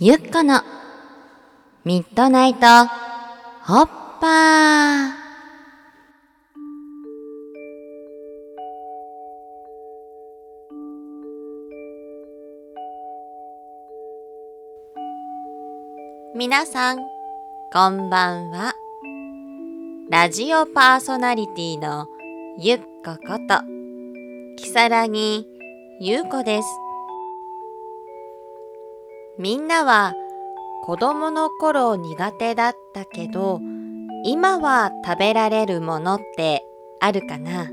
[0.00, 0.62] ゆっこの
[1.84, 3.86] ミッドナイトホッ
[4.20, 5.10] パー。
[16.36, 16.98] 皆さん
[17.72, 18.74] こんばんは。
[20.10, 22.06] ラジオパーソナリティの
[22.60, 23.64] ゆっここと
[24.62, 25.44] きさらぎ
[26.00, 26.68] ゆうこです。
[29.38, 30.14] みんなは
[30.84, 33.60] 子供の頃苦手だったけど
[34.24, 36.64] 今は食べられるものって
[37.00, 37.70] あるかな？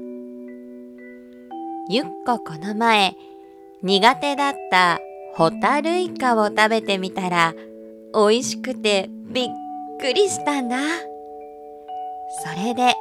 [1.90, 3.16] ゆっここの前
[3.82, 5.00] 苦手だった
[5.34, 7.56] ホタルイカを食べてみたら
[8.14, 9.48] 美味しくてびっ
[10.00, 12.94] くりしたんだそれで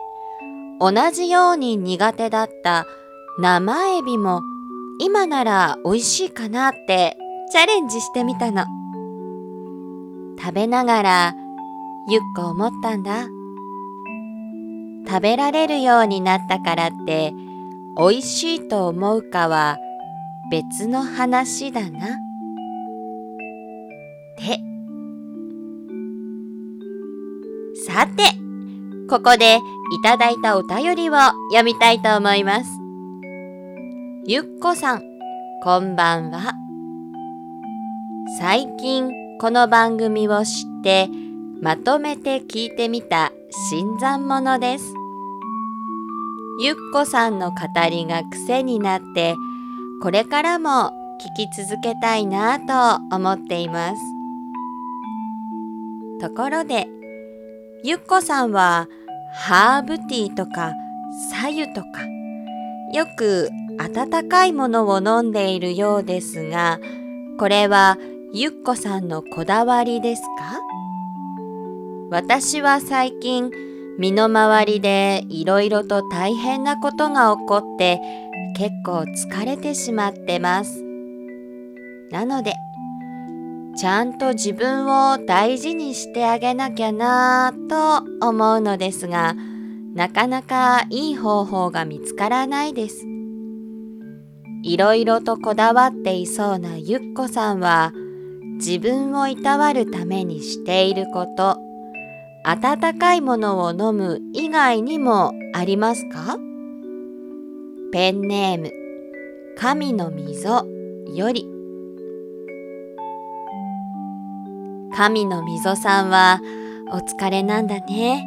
[0.80, 2.87] 同じように苦手だった
[3.38, 4.41] 生エビも
[5.01, 7.19] 今なら美味しいかなって
[7.55, 8.65] チャレンジしてみたの。
[10.37, 11.35] 食べながら
[12.09, 13.29] ゆっこ思ったんだ。
[15.07, 17.33] 食べられるようになったからって
[17.96, 19.79] 美味しいと思うかは
[20.51, 22.07] 別の話だな。
[22.09, 22.11] っ
[24.37, 24.59] て
[27.87, 28.24] さて
[29.09, 29.61] ここでい
[30.02, 31.13] ただいたお便りを
[31.52, 32.80] 読みたいと思います。
[34.27, 35.02] ゆっこさん
[35.63, 36.63] こんばんは。
[38.27, 41.11] 最近この番組を知って
[41.61, 43.33] まとめて聞いてみた
[43.69, 44.95] 新参者です。
[46.59, 47.57] ゆっこさんの語
[47.91, 49.35] りが癖になって
[50.02, 50.91] これからも
[51.39, 52.67] 聞き続けたいなぁ
[53.11, 54.01] と思っています。
[56.19, 56.89] ところで
[57.85, 58.89] ゆっこさんは
[59.35, 60.73] ハーブティーとか
[61.30, 61.87] 白湯とか
[62.95, 66.81] よく温かいものを飲んでいるようですが
[67.39, 67.99] これは
[68.37, 70.60] ゆっこさんのこだわりですか？
[72.10, 73.53] 私は最近
[73.97, 78.00] 身の回りでいろいろと大変なことが起こって
[78.56, 80.83] 結構疲れてしまってます。
[82.11, 82.55] なので
[83.77, 89.37] ちゃんと自分を大事にしてあげなきゃなぁと思うのですが
[89.95, 93.06] なかなかいい方法が見つからないです。
[94.65, 97.93] いろいろとこだわっていそうなゆっこさんは
[98.56, 101.59] 自分をいたわるためにしていること。
[102.44, 106.37] 温かいものを飲む以外にもありますか？
[107.92, 108.70] ペンネーム。
[109.56, 110.66] 神の溝。
[111.15, 111.47] より。
[114.97, 116.41] 神の溝さんは
[116.92, 118.25] お疲れなんだね。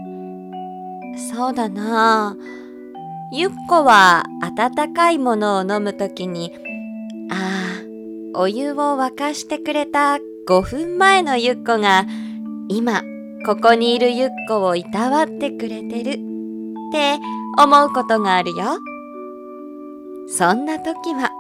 [1.32, 2.36] そうだな。
[3.32, 6.54] ゆっこは温かいものを飲むときに
[8.40, 12.06] お湯を沸かしてくれた5分前のゆっこが
[12.70, 13.02] 今
[13.48, 16.14] ここにいるゆっこをいたわってくれてるっ
[16.92, 17.18] て
[17.58, 18.78] 思うことがあるよ。
[20.28, 21.32] そんな時は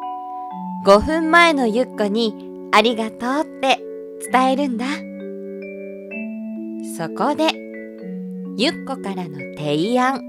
[0.88, 2.34] 5分前のゆっこに
[2.72, 3.79] ありがとうって
[4.31, 4.88] 伝えるんだ。
[6.97, 7.52] そこで
[8.58, 10.19] ゆっこからの提案。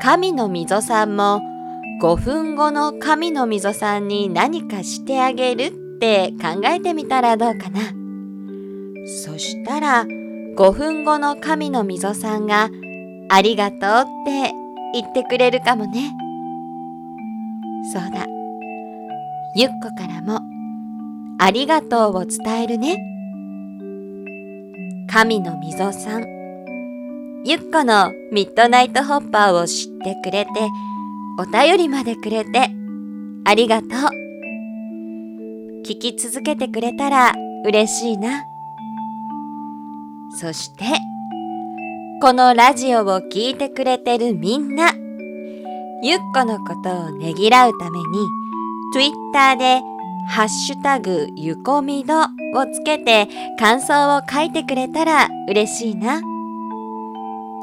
[0.00, 1.42] 神の溝さんも
[2.00, 5.70] 5分後の神の溝さんに何かしてあげるっ
[6.00, 7.80] て考えてみたらどうかな？
[9.24, 12.70] そしたら5分後の神の溝さんが
[13.28, 13.80] ありがとうっ
[14.24, 14.52] て
[14.94, 16.12] 言ってくれるかもね。
[17.92, 18.26] そうだ。
[19.54, 20.40] ゆっこからも
[21.38, 22.96] ありがとうを伝えるね。
[25.08, 26.26] 神の溝さん。
[27.44, 30.50] ゆっこのミッドナイトホッパーを知ってくれて、
[31.42, 32.70] お便りまでくれて、
[33.44, 33.88] ありがとう。
[35.84, 37.32] 聞き続けてくれたら
[37.64, 38.44] 嬉しいな。
[40.38, 40.84] そして、
[42.20, 44.92] このラジオを聴いてくれてるみんな、
[46.04, 48.04] ゆっこのことをねぎらうために、
[48.92, 49.82] Twitter で、
[50.28, 52.26] ハッシュタグゆこみどを
[52.72, 53.26] つけて
[53.58, 56.22] 感想を書いてくれたら嬉しいな。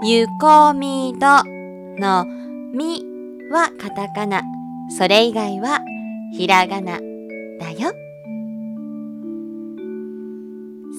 [0.03, 1.43] ゆこみど
[1.97, 2.25] の
[2.73, 3.08] み
[3.49, 4.43] はカタカナ、
[4.97, 5.79] それ以外は
[6.33, 6.99] ひらがな
[7.59, 7.91] だよ。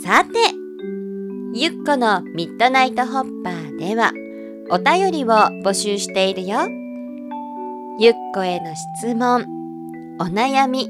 [0.03, 0.31] さて、
[1.55, 4.13] ゆっこのミッドナイトホッパーでは
[4.71, 6.59] お便りを募集しているよ。
[7.99, 9.45] ゆっこへの質問、
[10.19, 10.89] お悩み、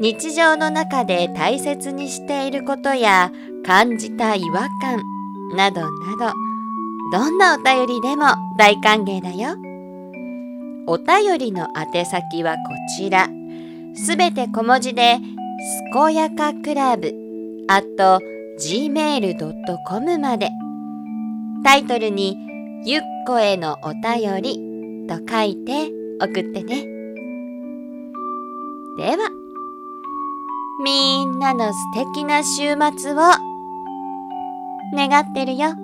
[0.00, 3.30] 日常の中で大切にしていることや
[3.64, 5.02] 感じた違和感
[5.56, 6.32] などなど、
[7.12, 9.71] どんなお便りでも大歓迎だよ。
[10.86, 12.60] お便りの宛先はこ
[12.96, 13.28] ちら。
[13.94, 15.20] すべて小文字で、す
[15.92, 17.14] こやかクラブ
[17.68, 18.20] あと
[18.58, 20.50] gmail.com まで
[21.62, 22.36] タイトルに
[22.84, 25.90] ゆっこへのお便りと書いて
[26.20, 26.84] 送ってね。
[28.98, 29.30] では、
[30.84, 31.78] みんなの素
[32.12, 33.16] 敵な週末を
[34.94, 35.81] 願ってるよ。